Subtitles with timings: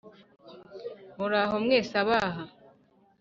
[1.17, 2.43] muraho mwese abaha